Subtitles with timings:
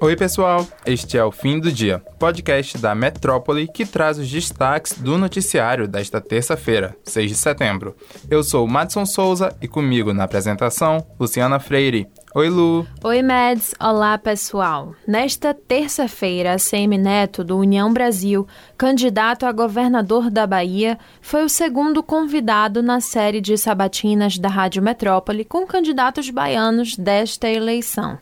[0.00, 0.64] Oi, pessoal.
[0.86, 5.88] Este é o Fim do Dia, podcast da Metrópole que traz os destaques do noticiário
[5.88, 7.96] desta terça-feira, 6 de setembro.
[8.30, 12.06] Eu sou Madson Souza e comigo na apresentação, Luciana Freire.
[12.32, 12.86] Oi, Lu.
[13.02, 13.74] Oi, Mads.
[13.80, 14.94] Olá, pessoal.
[15.04, 18.46] Nesta terça-feira, CM Neto, do União Brasil,
[18.76, 24.80] candidato a governador da Bahia, foi o segundo convidado na série de sabatinas da Rádio
[24.80, 28.16] Metrópole com candidatos baianos desta eleição.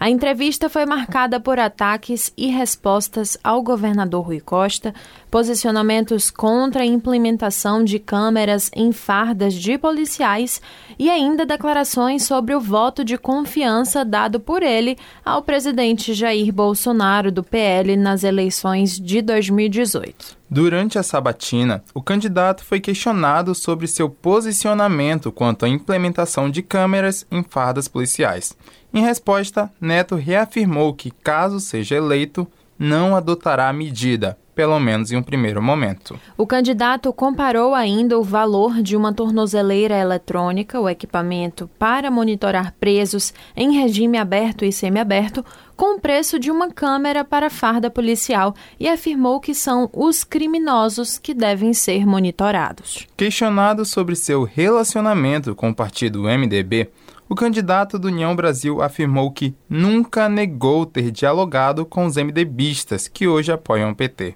[0.00, 4.94] A entrevista foi marcada por ataques e respostas ao governador Rui Costa,
[5.28, 10.62] posicionamentos contra a implementação de câmeras em fardas de policiais
[10.96, 17.32] e ainda declarações sobre o voto de confiança dado por ele ao presidente Jair Bolsonaro
[17.32, 20.38] do PL nas eleições de 2018.
[20.50, 27.26] Durante a sabatina, o candidato foi questionado sobre seu posicionamento quanto à implementação de câmeras
[27.30, 28.56] em fardas policiais.
[28.92, 35.16] Em resposta, Neto reafirmou que, caso seja eleito, não adotará a medida, pelo menos em
[35.16, 36.18] um primeiro momento.
[36.36, 43.34] O candidato comparou ainda o valor de uma tornozeleira eletrônica, o equipamento para monitorar presos
[43.54, 45.44] em regime aberto e semiaberto,
[45.78, 51.18] com o preço de uma câmera para farda policial e afirmou que são os criminosos
[51.18, 53.06] que devem ser monitorados.
[53.16, 56.90] Questionado sobre seu relacionamento com o partido MDB,
[57.28, 63.28] o candidato do União Brasil afirmou que nunca negou ter dialogado com os MDBistas que
[63.28, 64.34] hoje apoiam o PT.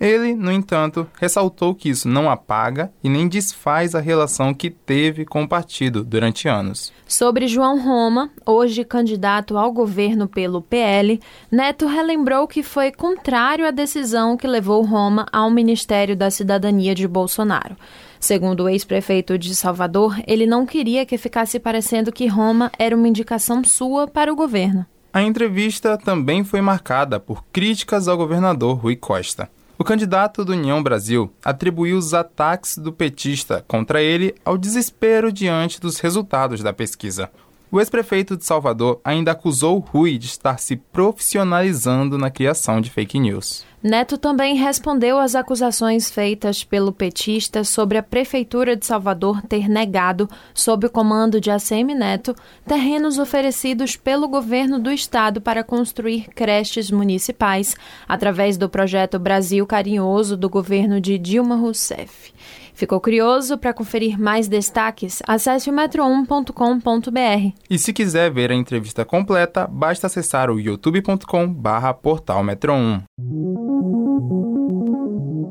[0.00, 5.24] Ele, no entanto, ressaltou que isso não apaga e nem desfaz a relação que teve
[5.24, 6.92] com o partido durante anos.
[7.06, 13.70] Sobre João Roma, hoje candidato ao governo pelo PL, Neto relembrou que foi contrário à
[13.70, 17.76] decisão que levou Roma ao Ministério da Cidadania de Bolsonaro.
[18.20, 23.08] Segundo o ex-prefeito de Salvador, ele não queria que ficasse parecendo que Roma era uma
[23.08, 24.86] indicação sua para o governo.
[25.12, 29.48] A entrevista também foi marcada por críticas ao governador Rui Costa.
[29.80, 35.80] O candidato do União Brasil atribuiu os ataques do petista contra ele ao desespero diante
[35.80, 37.30] dos resultados da pesquisa.
[37.70, 43.20] O ex-prefeito de Salvador ainda acusou Rui de estar se profissionalizando na criação de fake
[43.20, 43.64] news.
[43.80, 50.28] Neto também respondeu às acusações feitas pelo petista sobre a Prefeitura de Salvador ter negado,
[50.52, 52.34] sob o comando de ACM Neto,
[52.66, 57.76] terrenos oferecidos pelo governo do estado para construir creches municipais,
[58.08, 62.32] através do projeto Brasil Carinhoso do governo de Dilma Rousseff.
[62.78, 65.20] Ficou curioso para conferir mais destaques?
[65.26, 67.52] Acesse o metro1.com.br.
[67.68, 73.02] E se quiser ver a entrevista completa, basta acessar o youtube.com/portalmetro1.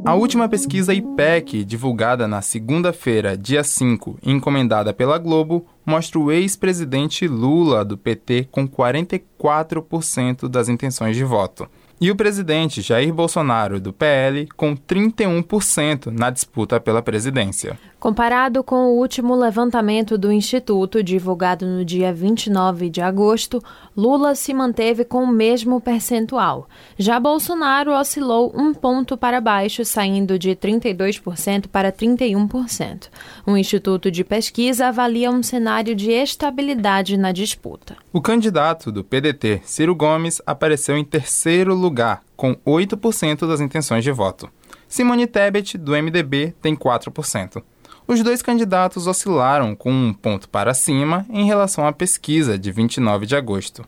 [0.05, 7.27] A última pesquisa IPEC, divulgada na segunda-feira, dia 5, encomendada pela Globo, mostra o ex-presidente
[7.27, 11.67] Lula do PT com 44% das intenções de voto
[11.99, 17.77] e o presidente Jair Bolsonaro, do PL, com 31% na disputa pela presidência.
[17.99, 23.61] Comparado com o último levantamento do Instituto, divulgado no dia 29 de agosto,
[23.95, 26.69] Lula se manteve com o mesmo percentual.
[26.95, 33.09] Já Bolsonaro oscilou um ponto para baixo, saindo de 32% para 31%.
[33.47, 37.97] O Instituto de Pesquisa avalia um cenário de estabilidade na disputa.
[38.13, 44.11] O candidato do PDT, Ciro Gomes, apareceu em terceiro lugar, com 8% das intenções de
[44.11, 44.47] voto.
[44.87, 47.63] Simone Tebet, do MDB, tem 4%.
[48.07, 53.25] Os dois candidatos oscilaram com um ponto para cima em relação à pesquisa de 29
[53.25, 53.83] de agosto.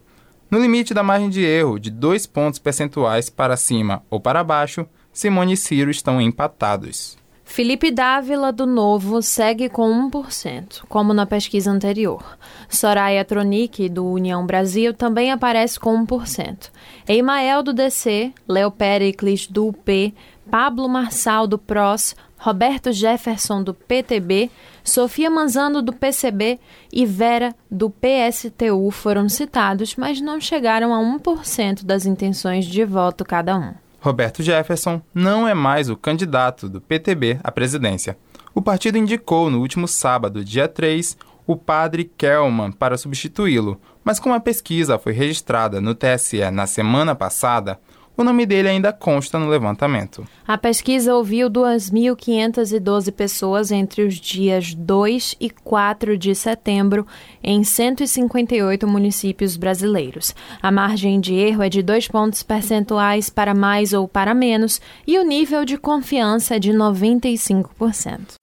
[0.51, 4.85] No limite da margem de erro de dois pontos percentuais para cima ou para baixo,
[5.13, 7.17] Simone e Ciro estão empatados.
[7.45, 12.37] Felipe Dávila, do Novo, segue com 1%, como na pesquisa anterior.
[12.69, 16.69] Soraya Tronic, do União Brasil, também aparece com 1%.
[17.07, 20.13] Eimael, do DC, Léo Pericles, do UP,
[20.51, 24.49] Pablo Marçal, do PROS, Roberto Jefferson, do PTB,
[24.81, 26.57] Sofia Manzano, do PCB
[26.91, 33.25] e Vera, do PSTU foram citados, mas não chegaram a 1% das intenções de voto
[33.25, 33.73] cada um.
[33.99, 38.17] Roberto Jefferson não é mais o candidato do PTB à presidência.
[38.55, 44.33] O partido indicou no último sábado, dia 3, o padre Kelman para substituí-lo, mas como
[44.33, 47.79] a pesquisa foi registrada no TSE na semana passada,
[48.19, 50.27] o nome dele ainda consta no levantamento.
[50.45, 57.07] A pesquisa ouviu 2.512 pessoas entre os dias 2 e 4 de setembro
[57.41, 60.35] em 158 municípios brasileiros.
[60.61, 65.17] A margem de erro é de dois pontos percentuais para mais ou para menos e
[65.17, 68.33] o nível de confiança é de 95%.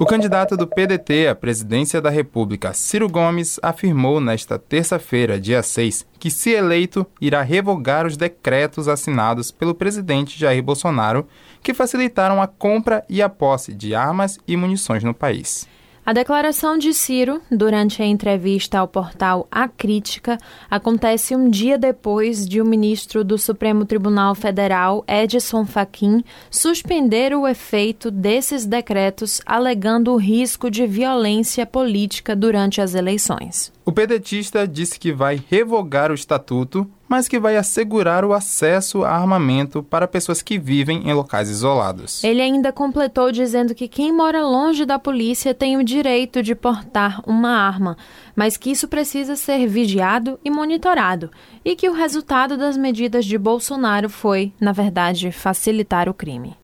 [0.00, 6.06] O candidato do PDT à presidência da República, Ciro Gomes, afirmou nesta terça-feira, dia 6,
[6.20, 11.26] que, se eleito, irá revogar os decretos assinados pelo presidente Jair Bolsonaro
[11.60, 15.66] que facilitaram a compra e a posse de armas e munições no país.
[16.08, 20.38] A declaração de Ciro, durante a entrevista ao portal A Crítica,
[20.70, 27.46] acontece um dia depois de o ministro do Supremo Tribunal Federal, Edson Fachin, suspender o
[27.46, 33.70] efeito desses decretos, alegando o risco de violência política durante as eleições.
[33.84, 39.10] O pedetista disse que vai revogar o estatuto mas que vai assegurar o acesso a
[39.10, 42.22] armamento para pessoas que vivem em locais isolados.
[42.22, 47.22] Ele ainda completou dizendo que quem mora longe da polícia tem o direito de portar
[47.26, 47.96] uma arma,
[48.36, 51.30] mas que isso precisa ser vigiado e monitorado,
[51.64, 56.56] e que o resultado das medidas de Bolsonaro foi, na verdade, facilitar o crime.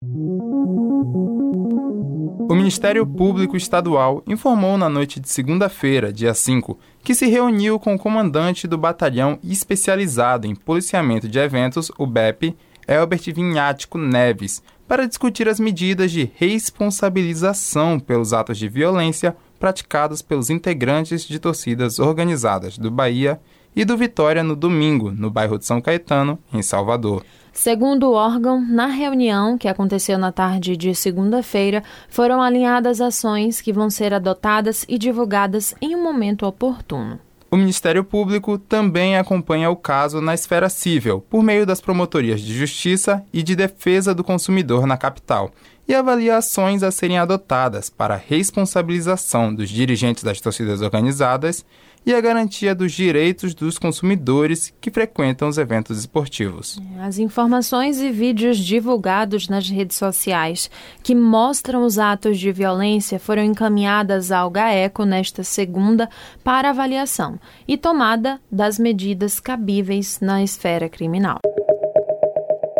[2.46, 7.94] O Ministério Público Estadual informou na noite de segunda-feira, dia 5, que se reuniu com
[7.94, 12.56] o comandante do Batalhão Especializado em Policiamento de Eventos, o BEP,
[12.88, 20.48] Elbert Vinhático Neves, para discutir as medidas de responsabilização pelos atos de violência praticados pelos
[20.48, 23.38] integrantes de torcidas organizadas do Bahia
[23.74, 27.24] e do Vitória no domingo, no bairro de São Caetano, em Salvador.
[27.52, 33.72] Segundo o órgão, na reunião que aconteceu na tarde de segunda-feira, foram alinhadas ações que
[33.72, 37.20] vão ser adotadas e divulgadas em um momento oportuno.
[37.54, 42.52] O Ministério Público também acompanha o caso na esfera civil, por meio das promotorias de
[42.52, 45.52] justiça e de defesa do consumidor na capital,
[45.86, 51.64] e avalia ações a serem adotadas para a responsabilização dos dirigentes das torcidas organizadas
[52.06, 56.78] e a garantia dos direitos dos consumidores que frequentam os eventos esportivos.
[57.00, 60.70] As informações e vídeos divulgados nas redes sociais
[61.02, 66.08] que mostram os atos de violência foram encaminhadas ao GAECO nesta segunda
[66.42, 71.38] para avaliação e tomada das medidas cabíveis na esfera criminal.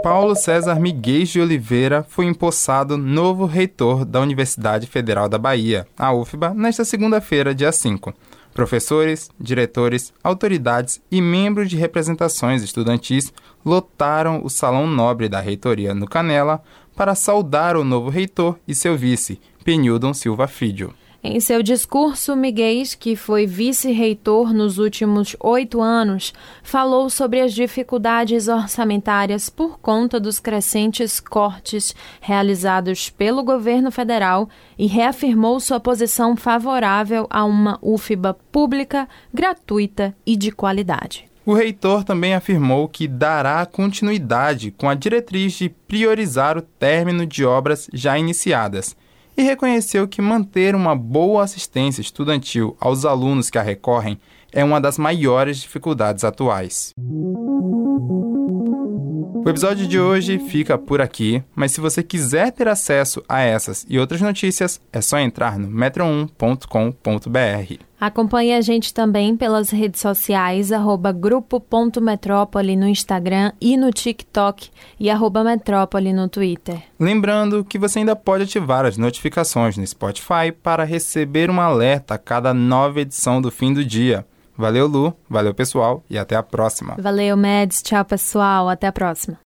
[0.05, 6.13] Paulo César Miguel de Oliveira foi empossado novo reitor da Universidade Federal da Bahia, a
[6.13, 8.13] UFBA, nesta segunda-feira, dia 5.
[8.55, 13.33] Professores, diretores, autoridades e membros de representações estudantis
[13.67, 16.63] lotaram o Salão Nobre da Reitoria no Canela
[16.95, 20.95] para saudar o novo reitor e seu vice, Penildon Silva Filho.
[21.27, 28.47] Em seu discurso, Miguel, que foi vice-reitor nos últimos oito anos, falou sobre as dificuldades
[28.47, 37.27] orçamentárias por conta dos crescentes cortes realizados pelo governo federal e reafirmou sua posição favorável
[37.31, 41.25] a uma UFBA pública, gratuita e de qualidade.
[41.47, 47.47] O reitor também afirmou que dará continuidade com a diretriz de priorizar o término de
[47.47, 48.95] obras já iniciadas
[49.37, 54.19] e reconheceu que manter uma boa assistência estudantil aos alunos que a recorrem
[54.53, 56.95] é uma das maiores dificuldades atuais.
[59.37, 63.85] O episódio de hoje fica por aqui, mas se você quiser ter acesso a essas
[63.89, 67.83] e outras notícias, é só entrar no metro1.com.br.
[68.01, 74.71] Acompanhe a gente também pelas redes sociais, arroba grupo.metrópole no Instagram e no TikTok
[75.01, 76.81] e arroba metrópole no Twitter.
[77.01, 82.19] Lembrando que você ainda pode ativar as notificações no Spotify para receber um alerta a
[82.19, 84.25] cada nova edição do fim do dia.
[84.57, 85.15] Valeu, Lu.
[85.29, 86.03] Valeu, pessoal.
[86.09, 86.97] E até a próxima.
[86.99, 87.83] Valeu, Meds.
[87.83, 88.69] Tchau, pessoal.
[88.69, 89.44] Até a próxima.